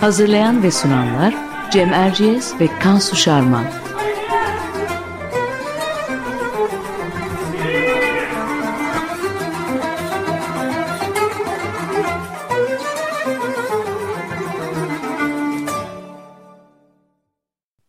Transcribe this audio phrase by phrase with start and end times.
[0.00, 1.34] Hazırlayan ve sunanlar
[1.72, 3.64] Cem Erciyes ve Kansu Şarman.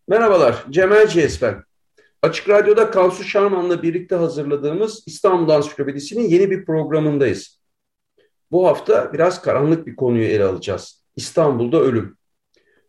[0.08, 1.64] Merhabalar, Cem Erciyes ben.
[2.22, 7.62] Açık Radyo'da Kansu Şarman'la birlikte hazırladığımız İstanbul Ansiklopedisi'nin yeni bir programındayız.
[8.52, 10.99] Bu hafta biraz karanlık bir konuyu ele alacağız.
[11.20, 12.18] İstanbul'da ölüm.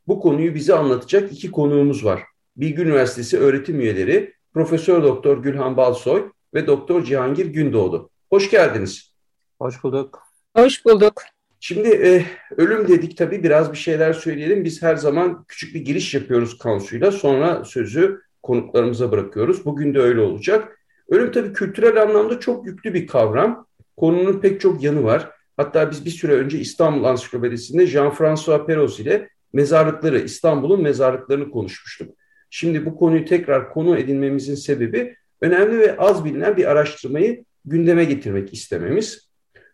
[0.09, 2.23] Bu konuyu bize anlatacak iki konuğumuz var.
[2.57, 8.11] Bilgi Üniversitesi öğretim üyeleri Profesör Doktor Gülhan Balsoy ve Doktor Cihangir Gündoğdu.
[8.31, 9.13] Hoş geldiniz.
[9.59, 10.23] Hoş bulduk.
[10.57, 11.23] Hoş bulduk.
[11.61, 12.25] Şimdi e,
[12.57, 14.65] ölüm dedik tabii biraz bir şeyler söyleyelim.
[14.65, 17.13] Biz her zaman küçük bir giriş yapıyoruz Kansu'yla.
[17.13, 19.65] Sonra sözü konuklarımıza bırakıyoruz.
[19.65, 20.79] Bugün de öyle olacak.
[21.09, 23.67] Ölüm tabii kültürel anlamda çok yüklü bir kavram.
[23.97, 25.40] Konunun pek çok yanı var.
[25.61, 32.15] Hatta biz bir süre önce İstanbul Ansiklopedisi'nde Jean-François Perros ile mezarlıkları, İstanbul'un mezarlıklarını konuşmuştuk.
[32.51, 38.53] Şimdi bu konuyu tekrar konu edinmemizin sebebi önemli ve az bilinen bir araştırmayı gündeme getirmek
[38.53, 39.29] istememiz.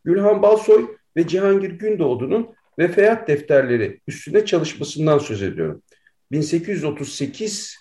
[0.05, 2.48] Gülhan Balsoy ve Cihangir Gündoğdu'nun
[2.79, 5.83] vefayat defterleri üstünde çalışmasından söz ediyorum.
[6.33, 7.77] 1838,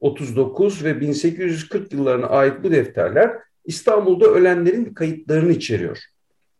[0.00, 3.30] 39 ve 1840 yıllarına ait bu defterler
[3.64, 6.13] İstanbul'da ölenlerin kayıtlarını içeriyor.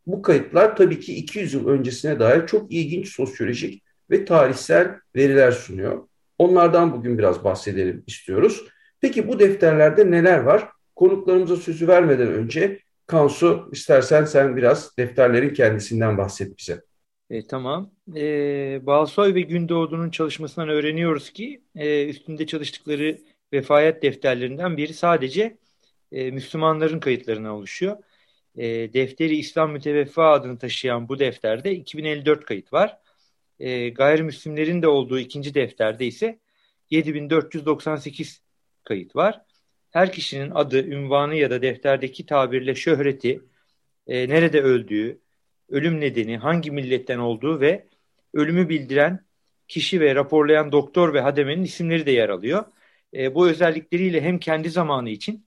[0.07, 6.09] Bu kayıtlar tabii ki 200 yıl öncesine dair çok ilginç sosyolojik ve tarihsel veriler sunuyor.
[6.39, 8.65] Onlardan bugün biraz bahsedelim istiyoruz.
[9.01, 10.69] Peki bu defterlerde neler var?
[10.97, 16.83] Konuklarımıza sözü vermeden önce Kansu istersen sen biraz defterlerin kendisinden bahset bize.
[17.31, 17.91] E, tamam.
[18.17, 23.19] E, Balsoy ve Gündoğdu'nun çalışmasından öğreniyoruz ki e, üstünde çalıştıkları
[23.53, 25.57] vefayet defterlerinden biri sadece
[26.13, 27.97] e, Müslümanların kayıtlarına oluşuyor.
[28.57, 32.99] E, Defteri İslam Müteveffa adını taşıyan bu defterde 2054 kayıt var.
[33.61, 36.39] E, gayrimüslimlerin de olduğu ikinci defterde ise
[36.91, 38.43] 7498
[38.85, 39.43] kayıt var.
[39.91, 43.41] Her kişinin adı, ünvanı ya da defterdeki tabirle şöhreti,
[44.07, 45.21] e, nerede öldüğü,
[45.69, 47.89] ölüm nedeni, hangi milletten olduğu ve
[48.35, 49.25] ölümü bildiren
[49.69, 52.65] kişi ve raporlayan doktor ve hademenin isimleri de yer alıyor.
[53.15, 55.44] E, bu özellikleriyle hem kendi zamanı için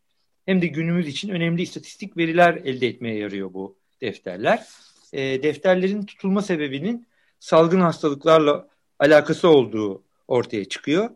[0.47, 4.65] hem de günümüz için önemli istatistik veriler elde etmeye yarıyor bu defterler.
[5.13, 7.07] E, defterlerin tutulma sebebinin
[7.39, 8.67] salgın hastalıklarla
[8.99, 11.09] alakası olduğu ortaya çıkıyor.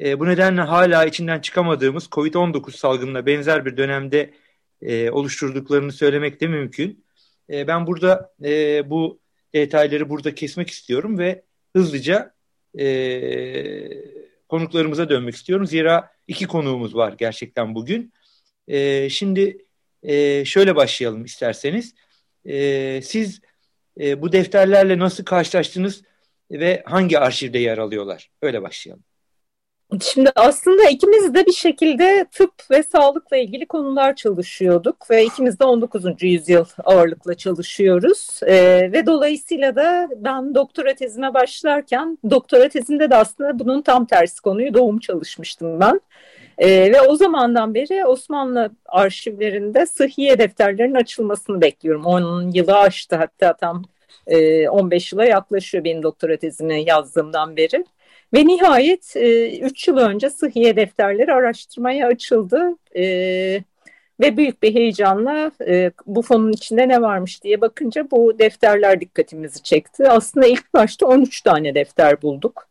[0.00, 4.30] E, bu nedenle hala içinden çıkamadığımız COVID-19 salgınına benzer bir dönemde
[4.82, 7.04] e, oluşturduklarını söylemek de mümkün.
[7.50, 9.20] E, ben burada e, bu
[9.54, 11.42] detayları burada kesmek istiyorum ve
[11.76, 12.34] hızlıca
[12.78, 12.86] e,
[14.48, 15.66] konuklarımıza dönmek istiyorum.
[15.66, 18.12] Zira iki konuğumuz var gerçekten bugün.
[18.68, 19.58] E, şimdi
[20.02, 21.94] e, şöyle başlayalım isterseniz.
[22.44, 23.40] E, siz
[24.00, 26.02] e, bu defterlerle nasıl karşılaştınız
[26.50, 28.30] ve hangi arşivde yer alıyorlar?
[28.42, 29.04] Öyle başlayalım.
[30.02, 35.64] Şimdi aslında ikimiz de bir şekilde tıp ve sağlıkla ilgili konular çalışıyorduk ve ikimiz de
[35.64, 36.22] 19.
[36.22, 43.58] yüzyıl ağırlıkla çalışıyoruz ee, ve dolayısıyla da ben doktora tezime başlarken doktora tezimde de aslında
[43.58, 46.00] bunun tam tersi konuyu doğum çalışmıştım ben.
[46.58, 52.04] E, ve o zamandan beri Osmanlı arşivlerinde sıhhiye defterlerinin açılmasını bekliyorum.
[52.04, 53.82] 10 yılı aştı hatta tam
[54.26, 57.84] e, 15 yıla yaklaşıyor benim doktora tezimi yazdığımdan beri.
[58.34, 62.76] Ve nihayet 3 e, yıl önce sıhhiye defterleri araştırmaya açıldı.
[62.96, 63.04] E,
[64.20, 69.62] ve büyük bir heyecanla e, bu fonun içinde ne varmış diye bakınca bu defterler dikkatimizi
[69.62, 70.08] çekti.
[70.08, 72.68] Aslında ilk başta 13 tane defter bulduk.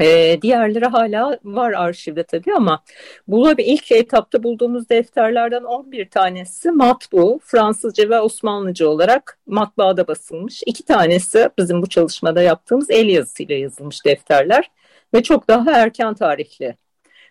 [0.00, 2.82] E, diğerleri hala var arşivde tabii ama
[3.28, 10.62] bulabi ilk etapta bulduğumuz defterlerden 11 tanesi matbu, Fransızca ve Osmanlıca olarak matbaada basılmış.
[10.66, 14.70] İki tanesi bizim bu çalışmada yaptığımız el yazısıyla yazılmış defterler
[15.14, 16.76] ve çok daha erken tarihli.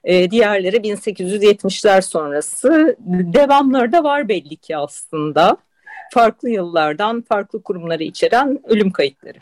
[0.03, 2.95] E, diğerleri 1870'ler sonrası.
[3.33, 5.57] Devamları da var belli ki aslında.
[6.13, 9.37] Farklı yıllardan farklı kurumları içeren ölüm kayıtları.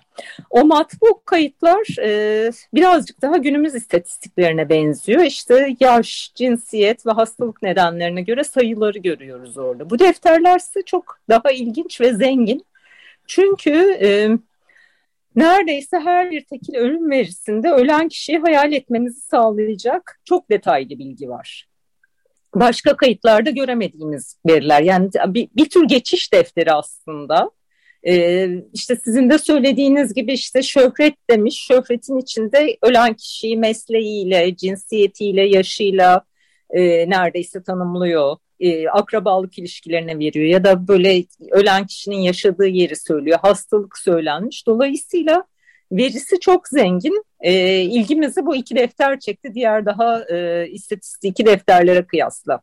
[0.49, 5.21] O matbu kayıtlar e, birazcık daha günümüz istatistiklerine benziyor.
[5.21, 9.89] İşte yaş, cinsiyet ve hastalık nedenlerine göre sayıları görüyoruz orada.
[9.89, 12.65] Bu defterler ise çok daha ilginç ve zengin.
[13.27, 14.29] Çünkü e,
[15.35, 21.72] neredeyse her bir tekil ölüm verisinde ölen kişiyi hayal etmenizi sağlayacak çok detaylı bilgi var
[22.55, 24.81] başka kayıtlarda göremediğimiz veriler.
[24.81, 27.51] Yani bir, bir tür geçiş defteri aslında.
[28.07, 31.65] Ee, işte sizin de söylediğiniz gibi işte şöhret demiş.
[31.67, 36.21] Şöhretin içinde ölen kişiyi mesleğiyle, cinsiyetiyle, yaşıyla
[36.69, 38.37] e, neredeyse tanımlıyor.
[38.59, 43.39] E, akrabalık ilişkilerine veriyor ya da böyle ölen kişinin yaşadığı yeri söylüyor.
[43.41, 44.67] Hastalık söylenmiş.
[44.67, 45.43] Dolayısıyla
[45.91, 47.23] verisi çok zengin.
[47.39, 52.61] E, ilgimizi bu iki defter çekti diğer daha e, istatistiki defterlere kıyasla.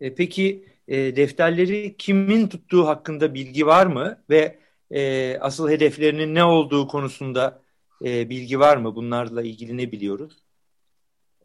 [0.00, 4.58] E, peki e, defterleri kimin tuttuğu hakkında bilgi var mı ve
[4.90, 7.62] e, asıl hedeflerinin ne olduğu konusunda
[8.04, 8.94] e, bilgi var mı?
[8.94, 10.44] Bunlarla ilgili ne biliyoruz?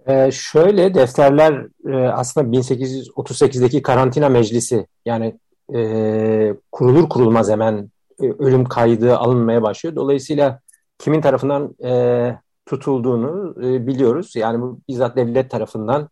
[0.08, 5.40] Ee, şöyle defterler e, aslında 1838'deki karantina meclisi yani
[5.76, 5.80] e,
[6.72, 7.92] kurulur kurulmaz hemen
[8.22, 9.96] e, ölüm kaydı alınmaya başlıyor.
[9.96, 10.60] Dolayısıyla
[11.00, 12.36] kimin tarafından e,
[12.66, 14.36] tutulduğunu e, biliyoruz.
[14.36, 16.10] Yani bu bizzat devlet tarafından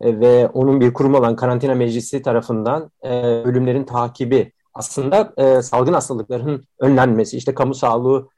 [0.00, 5.92] e, ve onun bir kurum olan karantina meclisi tarafından e, ölümlerin takibi aslında e, salgın
[5.92, 8.28] hastalıkların önlenmesi, işte kamu sağlığı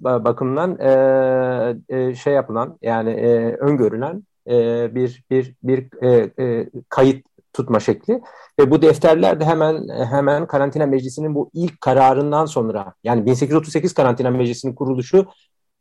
[0.00, 4.54] bakımından e, e, şey yapılan yani e, öngörülen e,
[4.94, 7.26] bir bir bir e, e, kayıt
[7.58, 8.20] tutma şekli
[8.60, 14.30] ve bu defterler de hemen hemen karantina meclisinin bu ilk kararından sonra yani 1838 karantina
[14.30, 15.26] meclisinin kuruluşu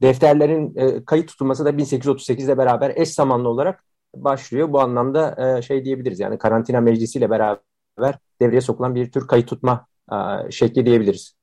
[0.01, 3.83] defterlerin e, kayıt tutulması da 1838'de beraber eş zamanlı olarak
[4.15, 4.71] başlıyor.
[4.71, 9.88] Bu anlamda e, şey diyebiliriz yani karantina meclisiyle beraber devreye sokulan bir tür kayıt tutma
[10.12, 11.35] e, şekli diyebiliriz.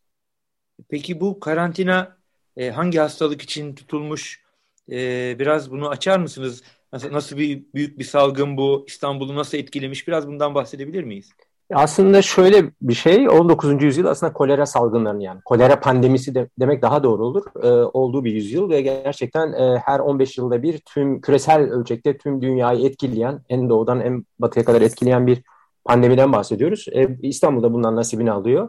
[0.88, 2.16] Peki bu karantina
[2.56, 4.44] e, hangi hastalık için tutulmuş?
[4.90, 4.96] E,
[5.38, 6.62] biraz bunu açar mısınız?
[6.94, 8.84] Nasıl, nasıl bir büyük bir salgın bu?
[8.88, 10.08] İstanbul'u nasıl etkilemiş?
[10.08, 11.30] Biraz bundan bahsedebilir miyiz?
[11.72, 13.82] Aslında şöyle bir şey 19.
[13.82, 18.32] yüzyıl aslında kolera salgınlarının yani kolera pandemisi de, demek daha doğru olur e, olduğu bir
[18.32, 23.68] yüzyıl ve gerçekten e, her 15 yılda bir tüm küresel ölçekte tüm dünyayı etkileyen en
[23.68, 25.42] doğudan en batıya kadar etkileyen bir
[25.84, 26.86] pandemiden bahsediyoruz.
[26.92, 28.68] E, İstanbul'da bundan nasibini alıyor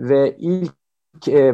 [0.00, 0.79] ve ilk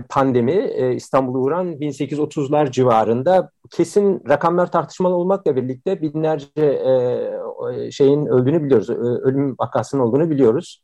[0.09, 8.65] pandemi e, İstanbul'u vuran 1830'lar civarında kesin rakamlar tartışmalı olmakla birlikte binlerce e, şeyin öldüğünü
[8.65, 8.91] biliyoruz.
[8.91, 10.83] Ölüm vakasının olduğunu biliyoruz.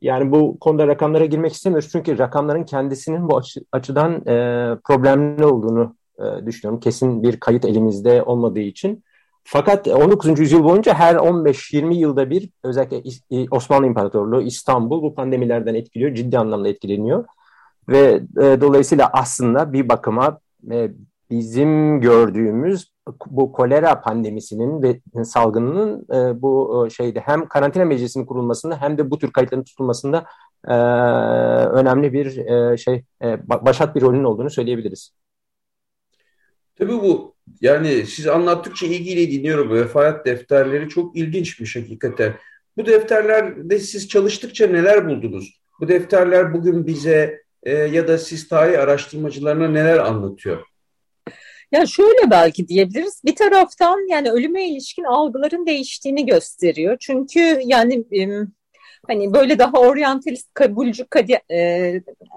[0.00, 4.24] Yani bu konuda rakamlara girmek istemiyoruz çünkü rakamların kendisinin bu açı, açıdan
[4.84, 5.94] problemli olduğunu
[6.46, 6.80] düşünüyorum.
[6.80, 9.04] Kesin bir kayıt elimizde olmadığı için.
[9.44, 10.40] Fakat 19.
[10.40, 13.02] yüzyıl boyunca her 15-20 yılda bir özellikle
[13.50, 17.24] Osmanlı İmparatorluğu, İstanbul bu pandemilerden etkiliyor, ciddi anlamda etkileniyor.
[17.88, 20.40] Ve e, dolayısıyla aslında bir bakıma
[20.70, 20.90] e,
[21.30, 22.92] bizim gördüğümüz
[23.26, 29.18] bu kolera pandemisinin ve salgınının e, bu şeyde hem karantina meclisinin kurulmasında hem de bu
[29.18, 30.24] tür kayıtların tutulmasında
[30.68, 30.74] e,
[31.78, 35.12] önemli bir e, şey e, başat bir rolün olduğunu söyleyebiliriz.
[36.78, 39.70] Tabii bu yani siz anlattıkça ilgiyle dinliyorum.
[39.70, 42.34] Vefat defterleri çok ilginçmiş hakikaten.
[42.76, 45.60] Bu defterlerde siz çalıştıkça neler buldunuz?
[45.80, 50.66] Bu defterler bugün bize e, ya da siz tarih araştırmacılarına neler anlatıyor?
[51.72, 53.22] Ya şöyle belki diyebiliriz.
[53.24, 56.96] Bir taraftan yani ölüme ilişkin algıların değiştiğini gösteriyor.
[57.00, 58.04] Çünkü yani
[59.06, 61.06] hani böyle daha oryantalist kabulcü
[61.52, 61.92] e,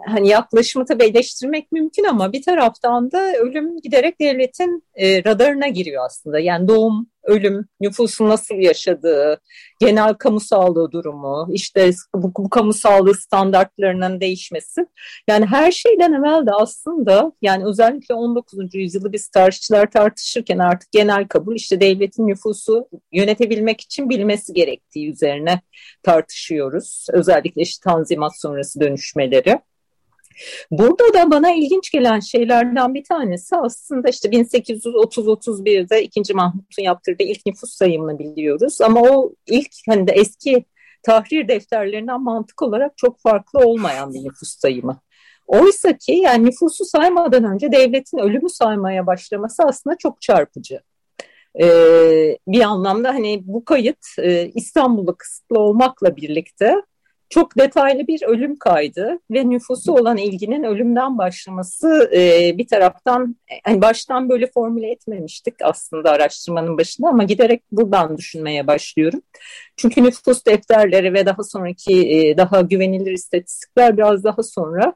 [0.07, 6.05] hani yaklaşımı tabii eleştirmek mümkün ama bir taraftan da ölüm giderek devletin e, radarına giriyor
[6.05, 6.39] aslında.
[6.39, 9.41] Yani doğum ölüm, nüfusun nasıl yaşadığı,
[9.79, 14.85] genel kamu sağlığı durumu, işte bu, bu kamu sağlığı standartlarının değişmesi.
[15.27, 18.75] Yani her şeyden evvel de aslında yani özellikle 19.
[18.75, 25.61] yüzyılı biz tarihçiler tartışırken artık genel kabul işte devletin nüfusu yönetebilmek için bilmesi gerektiği üzerine
[26.03, 27.07] tartışıyoruz.
[27.13, 29.59] Özellikle işte tanzimat sonrası dönüşmeleri.
[30.71, 36.33] Burada da bana ilginç gelen şeylerden bir tanesi aslında işte 1830-31'de 2.
[36.33, 38.81] Mahmut'un yaptırdığı ilk nüfus sayımını biliyoruz.
[38.81, 40.65] Ama o ilk hani de eski
[41.03, 44.99] tahrir defterlerinden mantık olarak çok farklı olmayan bir nüfus sayımı.
[45.47, 50.79] Oysa ki yani nüfusu saymadan önce devletin ölümü saymaya başlaması aslında çok çarpıcı.
[51.61, 56.75] Ee, bir anlamda hani bu kayıt e, İstanbul'da kısıtlı olmakla birlikte
[57.33, 63.81] çok detaylı bir ölüm kaydı ve nüfusu olan ilginin ölümden başlaması e, bir taraftan hani
[63.81, 69.21] baştan böyle formüle etmemiştik aslında araştırmanın başında ama giderek buradan düşünmeye başlıyorum.
[69.77, 74.93] Çünkü nüfus defterleri ve daha sonraki e, daha güvenilir istatistikler biraz daha sonra.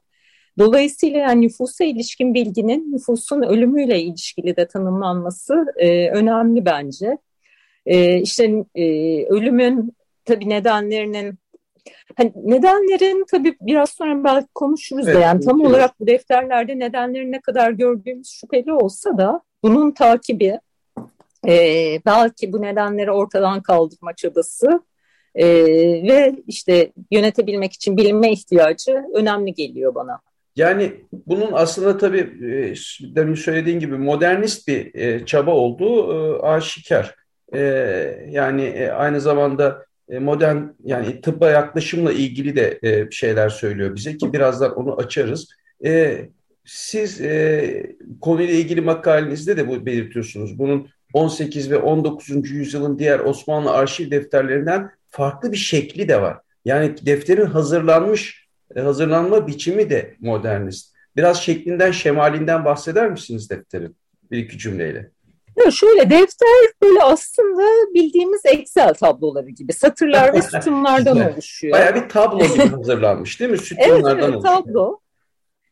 [0.59, 7.17] Dolayısıyla yani nüfusa ilişkin bilginin nüfusun ölümüyle ilişkili de tanımlanması e, önemli bence.
[7.85, 8.85] E, işte e,
[9.25, 9.93] ölümün
[10.25, 11.39] tabii nedenlerinin
[12.17, 15.69] Hani nedenlerin tabii biraz sonra belki konuşuruz evet, da yani tam evet.
[15.69, 20.59] olarak bu defterlerde nedenlerin ne kadar gördüğümüz şüpheli olsa da bunun takibi
[21.47, 21.55] e,
[22.05, 24.81] belki bu nedenleri ortadan kaldırma çabası
[25.35, 25.47] e,
[26.03, 30.21] ve işte yönetebilmek için bilme ihtiyacı önemli geliyor bana.
[30.55, 32.73] Yani bunun aslında tabii e,
[33.15, 37.15] demin söylediğin gibi modernist bir e, çaba olduğu e, aşikar.
[38.29, 44.75] Yani aynı zamanda modern yani tıbba yaklaşımla ilgili de e, şeyler söylüyor bize ki birazdan
[44.75, 45.47] onu açarız.
[45.85, 46.21] E,
[46.65, 50.59] siz e, konuyla ilgili makalenizde de bu belirtiyorsunuz.
[50.59, 52.51] Bunun 18 ve 19.
[52.51, 56.37] yüzyılın diğer Osmanlı arşiv defterlerinden farklı bir şekli de var.
[56.65, 60.95] Yani defterin hazırlanmış e, hazırlanma biçimi de modernist.
[61.15, 63.95] Biraz şeklinden, şemalinden bahseder misiniz defterin?
[64.31, 65.11] Bir iki cümleyle.
[65.65, 71.73] Ya şöyle defter böyle aslında bildiğimiz Excel tabloları gibi satırlar ve sütunlardan oluşuyor.
[71.73, 73.57] Baya bir tablo gibi hazırlanmış değil mi?
[73.57, 74.99] Sütunlardan evet, evet tablo.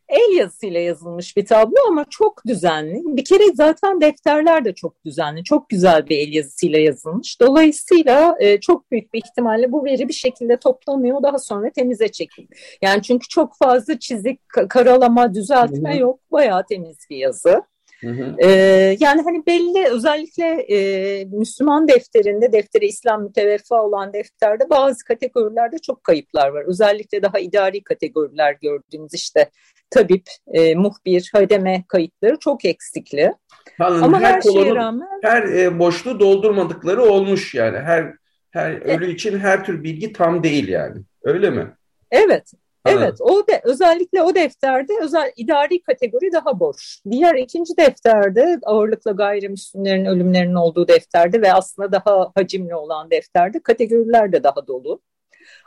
[0.08, 3.02] El yazısıyla yazılmış bir tablo ama çok düzenli.
[3.04, 5.44] Bir kere zaten defterler de çok düzenli.
[5.44, 7.40] Çok güzel bir el yazısıyla yazılmış.
[7.40, 11.22] Dolayısıyla e, çok büyük bir ihtimalle bu veri bir şekilde toplanıyor.
[11.22, 12.78] Daha sonra temize çekiliyor.
[12.82, 16.20] Yani çünkü çok fazla çizik, karalama, düzeltme yok.
[16.32, 17.62] Bayağı temiz bir yazı.
[18.00, 18.36] Hı hı.
[18.38, 25.78] Ee, yani hani belli özellikle e, Müslüman defterinde, defteri İslam müteveffa olan defterde bazı kategorilerde
[25.78, 26.64] çok kayıplar var.
[26.66, 29.50] Özellikle daha idari kategoriler gördüğümüz işte
[29.90, 33.32] tabip, e, muhbir, hademe kayıtları çok eksikli.
[33.78, 34.04] Anladım.
[34.04, 35.08] Ama her, her şeye rağmen...
[35.22, 37.78] Her e, boşluğu doldurmadıkları olmuş yani.
[37.78, 38.12] Her
[38.50, 40.96] her ölü için her tür bilgi tam değil yani.
[41.22, 41.66] Öyle mi?
[42.10, 42.52] Evet,
[42.88, 46.98] Evet, o de, özellikle o defterde özel idari kategori daha boş.
[47.10, 54.32] Diğer ikinci defterde ağırlıkla gayrimüslimlerin ölümlerinin olduğu defterde ve aslında daha hacimli olan defterde kategoriler
[54.32, 55.00] de daha dolu.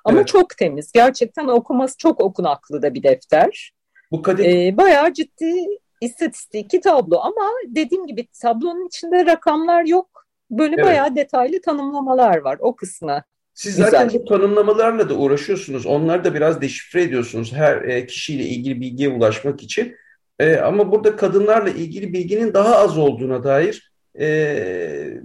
[0.05, 0.27] Ama evet.
[0.27, 0.91] çok temiz.
[0.91, 3.73] Gerçekten okuması çok okunaklı da bir defter.
[4.11, 4.67] Bu kategori...
[4.67, 5.65] Ee, bayağı ciddi
[6.01, 10.25] istatistiki tablo ama dediğim gibi tablonun içinde rakamlar yok.
[10.51, 10.85] Böyle evet.
[10.85, 13.23] bayağı detaylı tanımlamalar var o kısmı
[13.59, 15.85] siz zaten bu tanımlamalarla da uğraşıyorsunuz.
[15.85, 19.95] Onları da biraz deşifre ediyorsunuz her e, kişiyle ilgili bilgiye ulaşmak için.
[20.39, 25.21] E, ama burada kadınlarla ilgili bilginin daha az olduğuna dair e,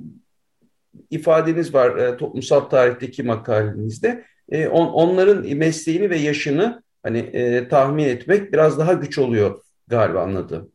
[1.10, 4.24] ifadeniz var toplumsal tarihteki makalenizde.
[4.52, 10.73] On, onların mesleğini ve yaşını hani tahmin etmek biraz daha güç oluyor galiba anladığım.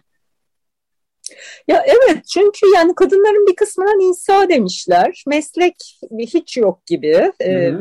[1.68, 5.24] Ya evet çünkü yani kadınların bir kısmına nisa demişler.
[5.28, 5.76] Meslek
[6.20, 7.32] hiç yok gibi.
[7.42, 7.74] Ee,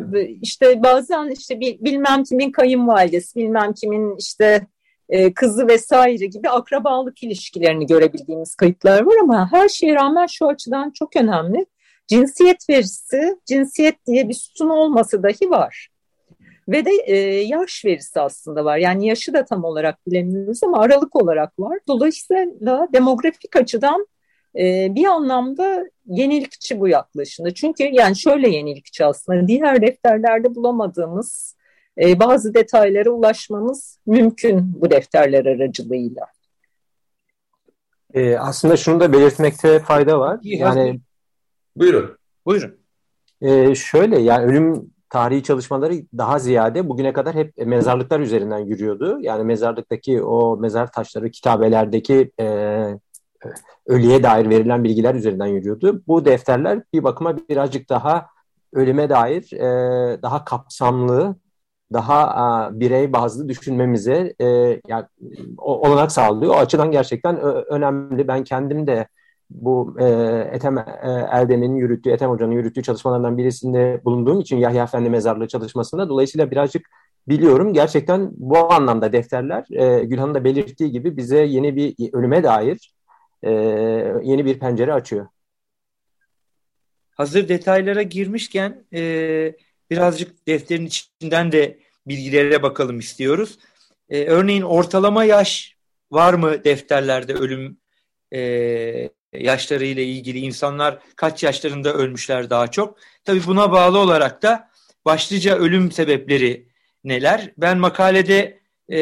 [0.42, 4.66] işte bazen işte bilmem kimin kayınvalidesi, bilmem kimin işte
[5.08, 10.90] e, kızı vesaire gibi akrabalık ilişkilerini görebildiğimiz kayıtlar var ama her şeye rağmen şu açıdan
[10.90, 11.66] çok önemli.
[12.08, 15.88] Cinsiyet verisi, cinsiyet diye bir sütun olması dahi var.
[16.68, 18.78] Ve de e, yaş verisi aslında var.
[18.78, 21.78] Yani yaşı da tam olarak bilemiyoruz ama aralık olarak var.
[21.88, 24.06] Dolayısıyla demografik açıdan
[24.58, 27.54] e, bir anlamda yenilikçi bu yaklaşımda.
[27.54, 31.56] Çünkü yani şöyle yenilikçi aslında diğer defterlerde bulamadığımız
[31.98, 36.26] e, bazı detaylara ulaşmamız mümkün bu defterler aracılığıyla.
[38.14, 40.40] E, aslında şunu da belirtmekte fayda var.
[40.42, 41.00] Yani
[41.76, 42.18] buyurun.
[42.46, 42.78] Buyurun.
[43.40, 49.18] E, şöyle yani ölüm tarihi çalışmaları daha ziyade bugüne kadar hep mezarlıklar üzerinden yürüyordu.
[49.20, 52.46] Yani mezarlıktaki o mezar taşları, kitabelerdeki e,
[53.86, 56.02] ölüye dair verilen bilgiler üzerinden yürüyordu.
[56.06, 58.26] Bu defterler bir bakıma birazcık daha
[58.72, 61.36] ölüme dair e, daha kapsamlı,
[61.92, 64.46] daha e, birey bazlı düşünmemize e,
[64.88, 65.04] yani,
[65.58, 66.54] olanak sağlıyor.
[66.54, 68.28] O açıdan gerçekten önemli.
[68.28, 69.08] Ben kendim de
[69.50, 70.04] bu e,
[70.52, 70.84] Ethem e,
[71.30, 76.86] Erdem'in yürüttüğü, Ethem Hoca'nın yürüttüğü çalışmalardan birisinde bulunduğum için Yahya Efendi Mezarlığı çalışmasında dolayısıyla birazcık
[77.28, 77.72] biliyorum.
[77.72, 82.94] Gerçekten bu anlamda defterler e, Gülhan'ın da belirttiği gibi bize yeni bir ölüme dair
[83.42, 83.50] e,
[84.22, 85.26] yeni bir pencere açıyor.
[87.10, 89.56] Hazır detaylara girmişken e,
[89.90, 93.58] birazcık defterin içinden de bilgilere bakalım istiyoruz.
[94.08, 95.76] E, örneğin ortalama yaş
[96.10, 97.78] var mı defterlerde ölüm
[98.34, 102.98] e, yaşlarıyla ilgili insanlar kaç yaşlarında ölmüşler daha çok.
[103.24, 104.70] Tabii buna bağlı olarak da
[105.04, 106.68] başlıca ölüm sebepleri
[107.04, 107.52] neler?
[107.58, 108.98] Ben makalede e,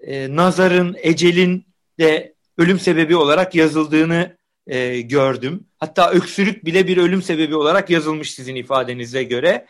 [0.00, 1.66] e, nazarın, ecelin
[1.98, 5.66] de ölüm sebebi olarak yazıldığını e, gördüm.
[5.78, 9.66] Hatta öksürük bile bir ölüm sebebi olarak yazılmış sizin ifadenize göre.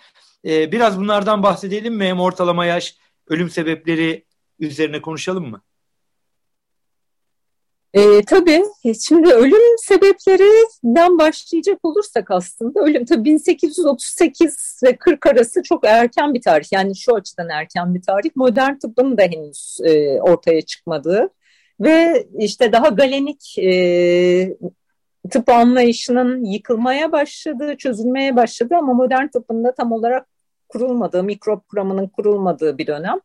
[0.46, 2.04] E, biraz bunlardan bahsedelim mi?
[2.04, 2.96] Hem ortalama yaş
[3.28, 4.24] ölüm sebepleri
[4.58, 5.62] üzerine konuşalım mı?
[7.94, 8.62] E, tabii.
[9.00, 16.40] Şimdi ölüm sebeplerinden başlayacak olursak aslında ölüm tabii 1838 ve 40 arası çok erken bir
[16.42, 16.66] tarih.
[16.72, 18.30] Yani şu açıdan erken bir tarih.
[18.34, 21.28] Modern tıbbın da henüz e, ortaya çıkmadığı
[21.80, 24.56] ve işte daha galenik e,
[25.30, 30.26] tıp anlayışının yıkılmaya başladığı, çözülmeye başladığı ama modern tıbbın da tam olarak
[30.68, 33.18] kurulmadığı, mikrop kuramının kurulmadığı bir dönem.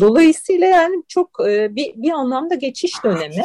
[0.00, 3.44] Dolayısıyla yani çok e, bir, bir anlamda geçiş dönemi.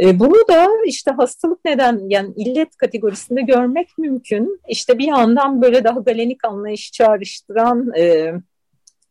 [0.00, 4.60] E, bunu da işte hastalık neden yani illet kategorisinde görmek mümkün.
[4.68, 8.32] İşte bir yandan böyle daha galenik anlayış çağrıştıran e,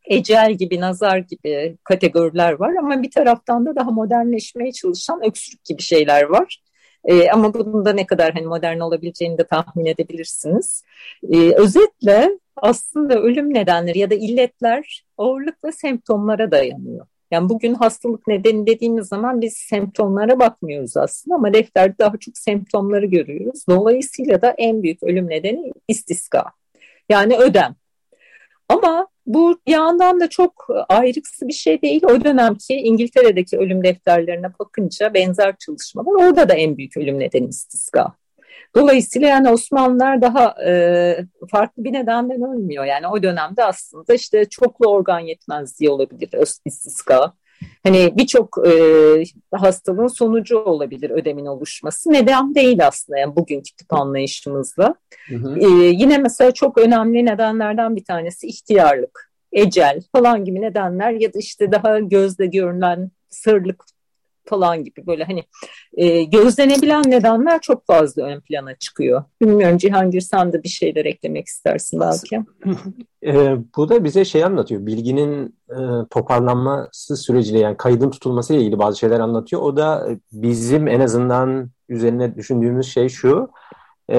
[0.06, 5.82] ecel gibi, nazar gibi kategoriler var ama bir taraftan da daha modernleşmeye çalışan öksürük gibi
[5.82, 6.62] şeyler var.
[7.06, 10.84] E, ama bunun da ne kadar hani modern olabileceğini de tahmin edebilirsiniz.
[11.32, 17.08] E, özetle aslında ölüm nedenleri ya da illetler ağırlıkla semptomlara dayanıyor.
[17.32, 23.06] Yani bugün hastalık nedeni dediğimiz zaman biz semptomlara bakmıyoruz aslında ama defterde daha çok semptomları
[23.06, 23.68] görüyoruz.
[23.70, 26.46] Dolayısıyla da en büyük ölüm nedeni istiska.
[27.10, 27.76] Yani ödem.
[28.70, 32.04] Ama bu yandan da çok ayrıksı bir şey değil.
[32.04, 38.14] O dönemki İngiltere'deki ölüm defterlerine bakınca benzer çalışmalar orada da en büyük ölüm nedeni istiska.
[38.78, 42.86] Dolayısıyla yani Osmanlılar daha e, farklı bir nedenden ölmüyor.
[42.86, 46.30] Yani o dönemde aslında işte çoklu organ yetmezliği olabilir,
[46.66, 47.34] istiska.
[47.84, 48.74] Hani birçok e,
[49.52, 52.14] hastalığın sonucu olabilir ödemin oluşması.
[52.14, 54.96] Neden değil aslında yani bugünkü tip anlayışımızla.
[55.28, 55.60] Hı hı.
[55.60, 61.40] E, yine mesela çok önemli nedenlerden bir tanesi ihtiyarlık, ecel falan gibi nedenler ya da
[61.40, 63.84] işte daha gözle görünen sırlık
[64.48, 65.44] falan gibi böyle hani
[65.94, 69.24] e, gözlenebilen nedenler çok fazla ön plana çıkıyor.
[69.42, 72.42] Bilmiyorum Cihangir sen de bir şeyler eklemek istersin belki.
[73.26, 74.86] E, bu da bize şey anlatıyor.
[74.86, 75.78] Bilginin e,
[76.10, 79.62] toparlanması süreciyle yani kaydın tutulması ile ilgili bazı şeyler anlatıyor.
[79.62, 83.50] O da bizim en azından üzerine düşündüğümüz şey şu.
[84.10, 84.18] E,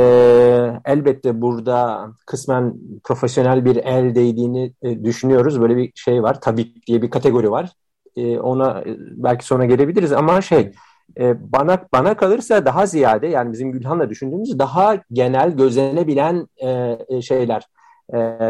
[0.84, 5.60] elbette burada kısmen profesyonel bir el değdiğini e, düşünüyoruz.
[5.60, 6.40] Böyle bir şey var.
[6.40, 7.72] Tabip diye bir kategori var.
[8.18, 10.72] E, ona e, belki sonra gelebiliriz ama şey
[11.20, 17.62] e, bana bana kalırsa daha ziyade yani bizim Gülhan'la düşündüğümüz daha genel gözlenebilen e, şeyler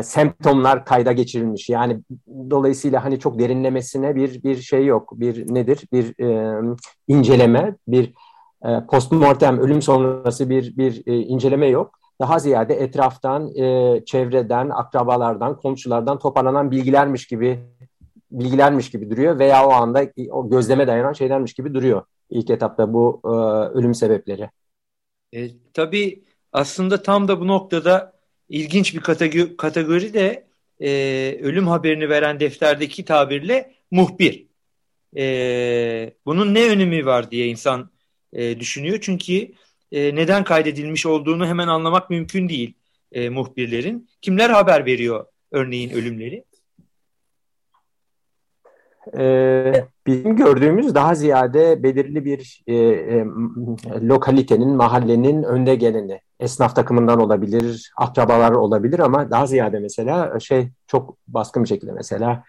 [0.02, 1.68] semptomlar kayda geçirilmiş.
[1.68, 2.00] Yani
[2.50, 5.12] dolayısıyla hani çok derinlemesine bir bir şey yok.
[5.20, 5.84] Bir nedir?
[5.92, 6.14] Bir
[7.08, 8.14] inceleme, bir
[8.90, 11.98] postmortem ölüm sonrası bir bir inceleme yok.
[12.20, 13.50] Daha ziyade etraftan,
[14.04, 17.60] çevreden, akrabalardan, komşulardan toparlanan bilgilermiş gibi
[18.30, 23.20] bilgilermiş gibi duruyor veya o anda o gözleme dayanan şeylermiş gibi duruyor ilk etapta bu
[23.24, 23.28] e,
[23.78, 24.50] ölüm sebepleri.
[25.32, 28.12] E, tabii aslında tam da bu noktada
[28.48, 30.46] ilginç bir kategori, kategori de
[30.80, 30.90] e,
[31.42, 34.46] ölüm haberini veren defterdeki tabirle muhbir.
[35.16, 37.90] E, bunun ne önemi var diye insan
[38.32, 38.98] e, düşünüyor.
[39.00, 39.52] Çünkü
[39.92, 42.74] e, neden kaydedilmiş olduğunu hemen anlamak mümkün değil
[43.12, 44.08] e, muhbirlerin.
[44.22, 46.44] Kimler haber veriyor örneğin ölümleri?
[49.18, 53.26] E, bizim gördüğümüz daha ziyade belirli bir e, e,
[54.02, 56.20] lokalitenin, mahallenin önde geleni.
[56.40, 62.44] Esnaf takımından olabilir, akrabalar olabilir ama daha ziyade mesela şey çok baskın bir şekilde mesela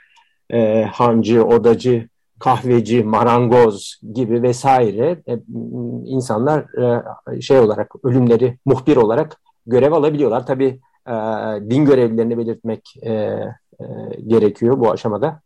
[0.50, 2.08] e, hancı, odacı,
[2.40, 5.40] kahveci, marangoz gibi vesaire e,
[6.06, 6.66] insanlar
[7.38, 10.46] e, şey olarak ölümleri muhbir olarak görev alabiliyorlar.
[10.46, 11.14] Tabii e,
[11.70, 13.86] din görevlilerini belirtmek e, e,
[14.28, 15.42] gerekiyor bu aşamada.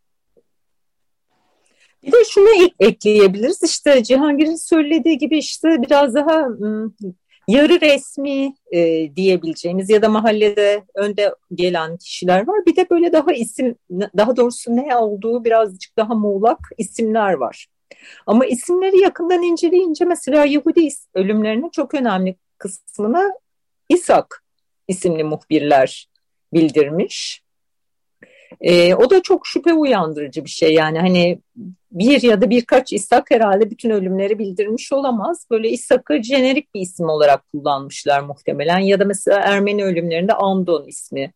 [2.04, 6.48] Bir de şunu ekleyebiliriz işte Cihangir'in söylediği gibi işte biraz daha
[7.48, 12.66] yarı resmi e, diyebileceğimiz ya da mahallede önde gelen kişiler var.
[12.66, 13.76] Bir de böyle daha isim
[14.18, 17.68] daha doğrusu ne olduğu birazcık daha muğlak isimler var.
[18.26, 23.34] Ama isimleri yakından inceleyince mesela Yahudi ölümlerinin çok önemli kısmını
[23.90, 24.44] İshak
[24.88, 26.10] isimli muhbirler
[26.54, 27.43] bildirmiş.
[28.62, 31.40] E, o da çok şüphe uyandırıcı bir şey yani hani
[31.92, 35.48] bir ya da birkaç İshak herhalde bütün ölümleri bildirmiş olamaz.
[35.52, 41.34] Böyle İshak'ı jenerik bir isim olarak kullanmışlar muhtemelen ya da mesela Ermeni ölümlerinde Andon ismi,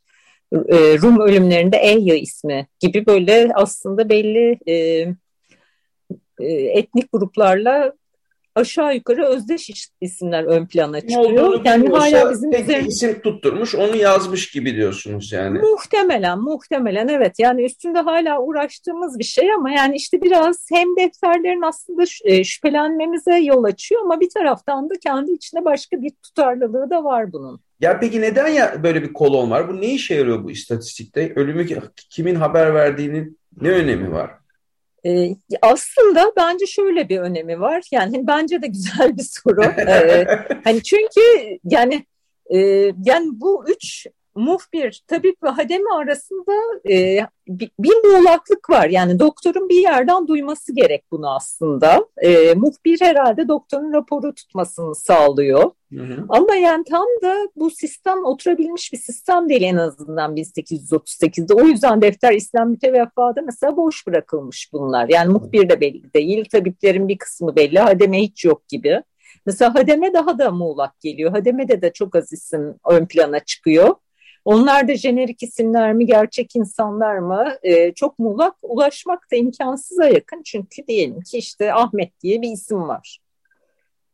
[0.53, 4.73] e, Rum ölümlerinde Eya ismi gibi böyle aslında belli e,
[6.39, 7.93] e, etnik gruplarla
[8.57, 9.69] aşağı yukarı özdeş
[10.01, 11.61] isimler ön plana çıkıyor.
[11.65, 12.87] Yani hala bizim üzerine...
[12.87, 15.59] isim tutturmuş, onu yazmış gibi diyorsunuz yani.
[15.59, 17.35] Muhtemelen, muhtemelen evet.
[17.39, 23.37] Yani üstünde hala uğraştığımız bir şey ama yani işte biraz hem defterlerin aslında e, şüphelenmemize
[23.37, 27.59] yol açıyor ama bir taraftan da kendi içinde başka bir tutarlılığı da var bunun.
[27.79, 29.69] Ya peki neden ya böyle bir kolon var?
[29.69, 31.33] Bu ne işe yarıyor bu istatistikte?
[31.35, 31.65] Ölümü
[32.09, 34.31] kimin haber verdiğinin ne önemi var?
[35.07, 37.83] Ee, aslında bence şöyle bir önemi var.
[37.91, 39.63] Yani hani bence de güzel bir soru.
[39.87, 40.25] ee,
[40.63, 41.21] hani çünkü
[41.63, 42.05] yani
[42.49, 42.57] e,
[43.03, 46.53] yani bu üç muhbir, tabip ve hademe arasında
[46.89, 48.89] e, bir, muğlaklık var.
[48.89, 52.05] Yani doktorun bir yerden duyması gerek bunu aslında.
[52.17, 55.71] E, muhbir herhalde doktorun raporu tutmasını sağlıyor.
[55.93, 56.25] Hı hı.
[56.29, 61.53] Ama yani tam da bu sistem oturabilmiş bir sistem değil en azından 1838'de.
[61.53, 65.09] O yüzden defter İslam müteveffada mesela boş bırakılmış bunlar.
[65.09, 69.01] Yani muhbir de belli değil, tabiplerin bir kısmı belli, hademe hiç yok gibi.
[69.45, 71.31] Mesela hademe daha da muğlak geliyor.
[71.31, 73.95] Hademe'de de çok az isim ön plana çıkıyor.
[74.47, 77.45] Onlar da jenerik isimler mi, gerçek insanlar mı?
[77.63, 80.41] E, çok muğlak, ulaşmak da imkansıza yakın.
[80.43, 83.19] Çünkü diyelim ki işte Ahmet diye bir isim var.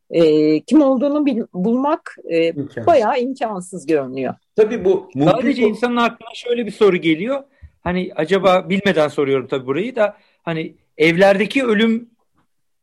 [0.09, 2.87] E, kim olduğunu bil, bulmak e, imkansız.
[2.87, 4.33] bayağı imkansız görünüyor.
[4.55, 7.43] Tabii bu sadece insanın aklına şöyle bir soru geliyor.
[7.81, 12.09] Hani acaba bilmeden soruyorum tabii burayı da hani evlerdeki ölüm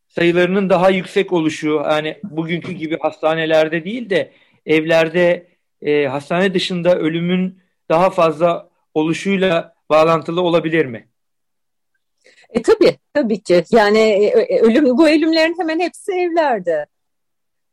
[0.08, 4.30] sayılarının daha yüksek oluşu hani bugünkü gibi hastanelerde değil de
[4.66, 5.49] evlerde
[5.82, 11.08] e, hastane dışında ölümün daha fazla oluşuyla bağlantılı olabilir mi?
[12.50, 13.64] E tabii, tabii ki.
[13.70, 16.86] Yani e, e, ölüm bu ölümlerin hemen hepsi evlerde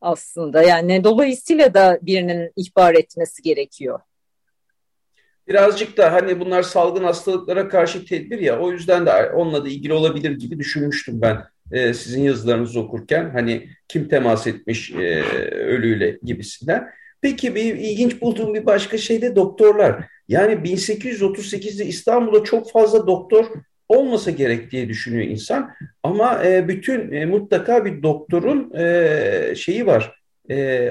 [0.01, 0.63] aslında.
[0.63, 3.99] Yani dolayısıyla da birinin ihbar etmesi gerekiyor.
[5.47, 9.93] Birazcık da hani bunlar salgın hastalıklara karşı tedbir ya o yüzden de onunla da ilgili
[9.93, 13.29] olabilir gibi düşünmüştüm ben e, sizin yazılarınızı okurken.
[13.29, 16.89] Hani kim temas etmiş e, ölüyle gibisinden.
[17.21, 20.05] Peki bir ilginç bulduğum bir başka şey de doktorlar.
[20.27, 23.45] Yani 1838'de İstanbul'da çok fazla doktor
[23.89, 25.71] olmasa gerek diye düşünüyor insan.
[26.03, 30.21] Ama e, bütün e, mutlaka bir doktorun e, şeyi var.
[30.51, 30.89] E,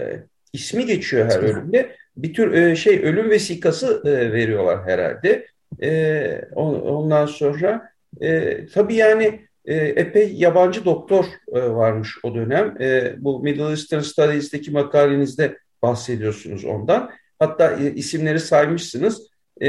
[0.53, 1.97] ismi geçiyor her ölümde.
[2.17, 5.47] Bir tür e, şey ölüm vesikası e, veriyorlar herhalde.
[5.83, 12.77] E, ondan sonra e, tabii yani e, epey yabancı doktor e, varmış o dönem.
[12.81, 17.11] E, bu Middle Eastern Studies'teki makalenizde bahsediyorsunuz ondan.
[17.39, 19.29] Hatta e, isimleri saymışsınız.
[19.63, 19.69] E,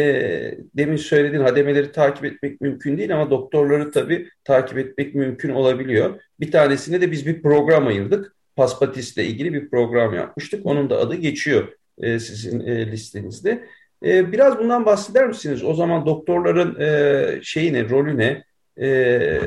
[0.75, 6.21] demin söylediğin hademeleri takip etmek mümkün değil ama doktorları tabii takip etmek mümkün olabiliyor.
[6.39, 8.35] Bir tanesine de biz bir program ayırdık.
[8.55, 10.65] Paspatis'le ilgili bir program yapmıştık.
[10.65, 11.67] Onun da adı geçiyor
[12.01, 13.67] e, sizin e, listenizde.
[14.05, 15.63] E, biraz bundan bahseder misiniz?
[15.63, 18.43] O zaman doktorların e, şeyi ne, rolü ne?
[18.85, 19.39] E,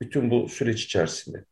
[0.00, 1.44] bütün bu süreç içerisinde.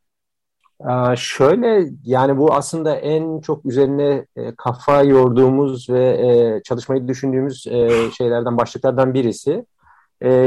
[1.16, 8.10] Şöyle yani bu aslında en çok üzerine e, kafa yorduğumuz ve e, çalışmayı düşündüğümüz e,
[8.10, 9.64] şeylerden başlıklardan birisi.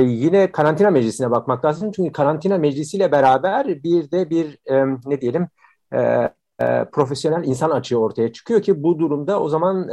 [0.03, 4.57] Yine karantina meclisine bakmak lazım çünkü karantina meclisiyle beraber bir de bir
[5.05, 5.47] ne diyelim
[6.91, 9.89] profesyonel insan açığı ortaya çıkıyor ki bu durumda o zaman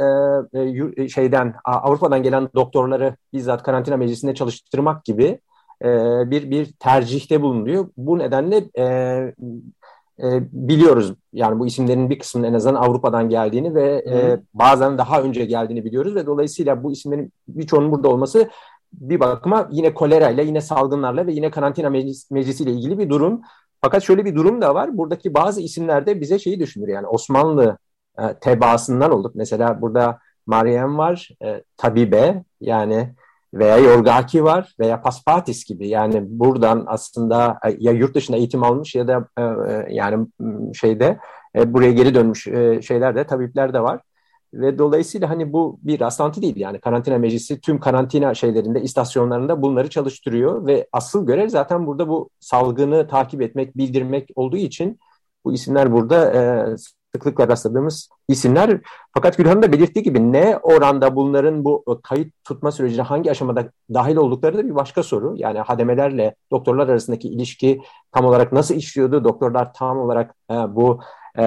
[1.07, 5.39] şeyden Avrupa'dan gelen doktorları bizzat karantina meclisinde çalıştırmak gibi
[6.31, 7.89] bir bir tercihte bulunuyor.
[7.97, 8.63] Bu nedenle
[10.23, 11.13] e, biliyoruz.
[11.33, 15.85] Yani bu isimlerin bir kısmının en azından Avrupa'dan geldiğini ve e, bazen daha önce geldiğini
[15.85, 18.49] biliyoruz ve dolayısıyla bu isimlerin birçoğunun burada olması
[18.93, 23.41] bir bakıma yine kolerayla, yine salgınlarla ve yine karantina meclis, meclisiyle ilgili bir durum.
[23.81, 24.97] Fakat şöyle bir durum da var.
[24.97, 27.77] Buradaki bazı isimlerde bize şeyi düşünür yani Osmanlı
[28.19, 29.35] e, tebaasından olduk.
[29.35, 33.13] Mesela burada Meryem var, e, Tabibe yani
[33.53, 38.95] veya Yorgaki var veya Paspatis gibi yani buradan aslında e, ya yurt dışında eğitim almış
[38.95, 40.27] ya da e, e yani
[40.73, 41.19] şeyde
[41.65, 42.43] buraya geri dönmüş
[42.87, 44.01] şeyler de tabipler de var.
[44.53, 49.89] Ve dolayısıyla hani bu bir rastlantı değil yani karantina meclisi tüm karantina şeylerinde istasyonlarında bunları
[49.89, 54.99] çalıştırıyor ve asıl görev zaten burada bu salgını takip etmek, bildirmek olduğu için
[55.45, 56.33] bu isimler burada
[57.15, 58.81] sıklıkla rastladığımız isimler.
[59.13, 64.15] Fakat Gülhan'ın da belirttiği gibi ne oranda bunların bu kayıt tutma sürecine hangi aşamada dahil
[64.15, 65.33] oldukları da bir başka soru.
[65.37, 69.23] Yani hademelerle doktorlar arasındaki ilişki tam olarak nasıl işliyordu?
[69.23, 70.99] Doktorlar tam olarak e, bu
[71.37, 71.43] e,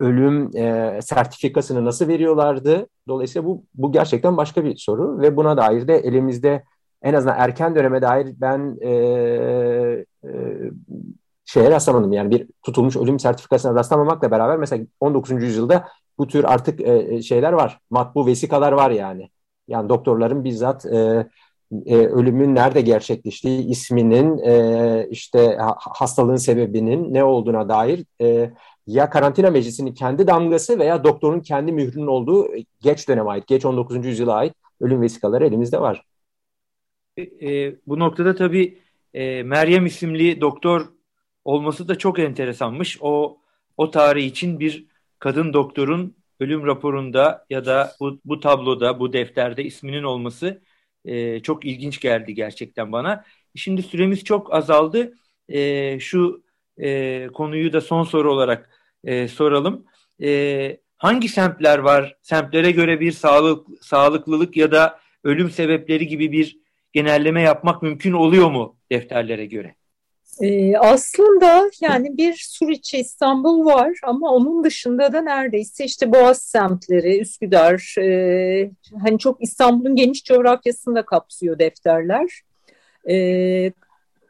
[0.00, 2.86] ölüm e, sertifikasını nasıl veriyorlardı?
[3.08, 6.64] Dolayısıyla bu, bu gerçekten başka bir soru ve buna dair de elimizde
[7.02, 8.90] en azından erken döneme dair ben e,
[10.24, 10.30] e,
[11.44, 12.12] şeye rastlamadım.
[12.12, 15.42] Yani bir tutulmuş ölüm sertifikasına rastlamamakla beraber mesela 19.
[15.42, 17.78] yüzyılda bu tür artık e, e, şeyler var.
[17.90, 19.30] Matbu vesikalar var yani.
[19.68, 21.26] Yani doktorların bizzat e,
[21.86, 28.50] e, ölümün nerede gerçekleştiği, isminin, e, işte hastalığın sebebinin ne olduğuna dair e,
[28.86, 32.48] ya karantina meclisinin kendi damgası veya doktorun kendi mührünün olduğu
[32.82, 34.06] geç döneme ait, geç 19.
[34.06, 36.04] yüzyıla ait ölüm vesikaları elimizde var.
[37.16, 38.78] E, e, bu noktada tabii
[39.14, 40.86] e, Meryem isimli doktor
[41.44, 42.98] olması da çok enteresanmış.
[43.00, 43.38] O
[43.76, 44.86] o tarih için bir
[45.18, 50.62] kadın doktorun ölüm raporunda ya da bu, bu tabloda, bu defterde isminin olması
[51.04, 53.24] e, çok ilginç geldi gerçekten bana.
[53.56, 55.14] Şimdi süremiz çok azaldı.
[55.48, 56.44] E, şu
[56.78, 58.70] e, konuyu da son soru olarak
[59.04, 59.86] e, soralım.
[60.22, 62.16] E, hangi semtler var?
[62.22, 66.58] Semtlere göre bir sağlık, sağlıklılık ya da ölüm sebepleri gibi bir
[66.92, 69.74] genelleme yapmak mümkün oluyor mu defterlere göre?
[70.40, 77.20] Ee, aslında yani bir Suriçi İstanbul var ama onun dışında da neredeyse işte Boğaz semtleri,
[77.20, 78.70] Üsküdar, e,
[79.02, 82.42] hani çok İstanbul'un geniş coğrafyasını da kapsıyor defterler.
[83.10, 83.72] E,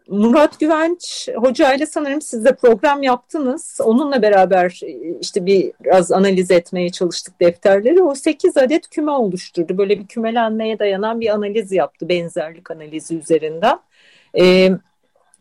[0.08, 3.78] Murat Güvenç Hoca ile sanırım siz de program yaptınız.
[3.84, 8.02] Onunla beraber e, işte biraz analiz etmeye çalıştık defterleri.
[8.02, 9.78] O 8 adet küme oluşturdu.
[9.78, 13.78] Böyle bir kümelenmeye dayanan bir analiz yaptı benzerlik analizi üzerinden.
[14.34, 14.72] Evet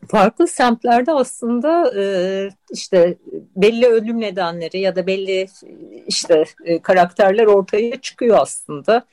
[0.08, 2.04] farklı semtlerde aslında e,
[2.72, 3.18] işte
[3.56, 5.46] belli ölüm nedenleri ya da belli
[6.06, 9.04] işte e, karakterler ortaya çıkıyor aslında.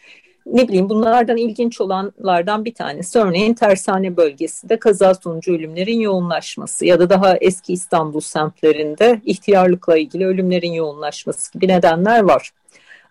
[0.45, 6.85] Ne bileyim bunlardan ilginç olanlardan bir tanesi örneğin Tersane bölgesi de kaza sonucu ölümlerin yoğunlaşması
[6.85, 12.51] ya da daha eski İstanbul semtlerinde ihtiyarlıkla ilgili ölümlerin yoğunlaşması gibi nedenler var.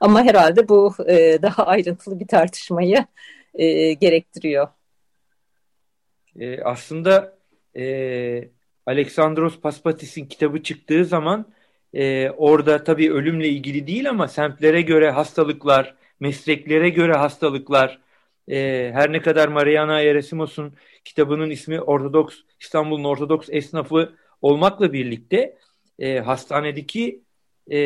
[0.01, 3.05] Ama herhalde bu e, daha ayrıntılı bir tartışmayı
[4.01, 4.69] gerektiriyor.
[6.65, 7.38] Aslında
[7.79, 8.51] e,
[8.87, 11.53] Alexandros Paspatis'in kitabı çıktığı zaman
[11.95, 17.99] e, orada tabii ölümle ilgili değil ama semtlere göre hastalıklar, mesleklere göre hastalıklar,
[18.51, 24.13] e, her ne kadar Mariana Eresimos'un kitabının ismi Ortodoks İstanbul'un Ortodoks esnafı
[24.43, 25.57] olmakla birlikte
[25.99, 27.23] e, hastanedeki
[27.71, 27.79] e,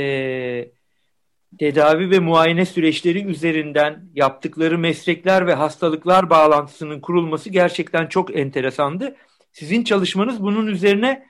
[1.58, 9.16] tedavi ve muayene süreçleri üzerinden yaptıkları meslekler ve hastalıklar bağlantısının kurulması gerçekten çok enteresandı.
[9.52, 11.26] Sizin çalışmanız bunun üzerine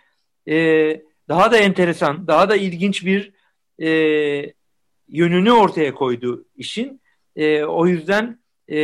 [0.49, 0.57] e,
[1.29, 3.33] daha da enteresan, daha da ilginç bir
[3.83, 3.89] e,
[5.09, 7.01] yönünü ortaya koydu işin.
[7.37, 8.39] E, o yüzden
[8.71, 8.79] e,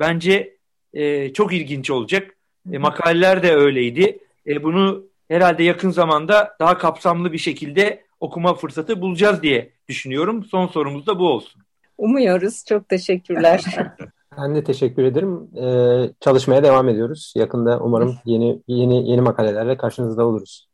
[0.00, 0.56] bence
[0.92, 2.36] e, çok ilginç olacak.
[2.72, 4.18] E, makaleler de öyleydi.
[4.46, 10.44] E, bunu herhalde yakın zamanda daha kapsamlı bir şekilde okuma fırsatı bulacağız diye düşünüyorum.
[10.44, 11.62] Son sorumuz da bu olsun.
[11.98, 12.64] Umuyoruz.
[12.64, 13.64] Çok teşekkürler.
[14.38, 15.56] Ben de teşekkür ederim.
[15.56, 17.32] Ee, çalışmaya devam ediyoruz.
[17.36, 20.68] Yakında umarım yeni yeni yeni makalelerle karşınızda oluruz.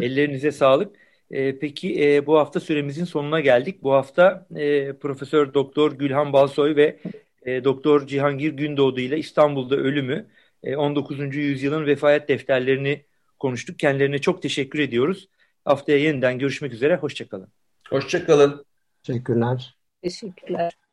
[0.00, 0.96] Ellerinize sağlık.
[1.30, 3.82] Ee, peki e, bu hafta süremizin sonuna geldik.
[3.82, 7.00] Bu hafta e, Profesör Doktor Gülhan Balsoy ve
[7.42, 10.26] e, Doktor Cihangir Gündoğdu ile İstanbul'da ölümü
[10.62, 11.36] e, 19.
[11.36, 13.04] yüzyılın vefayet defterlerini
[13.38, 13.78] konuştuk.
[13.78, 15.28] Kendilerine çok teşekkür ediyoruz.
[15.64, 16.96] Haftaya yeniden görüşmek üzere.
[16.96, 17.48] Hoşçakalın.
[17.90, 18.64] Hoşçakalın.
[19.02, 19.76] Teşekkürler.
[20.02, 20.79] Teşekkürler.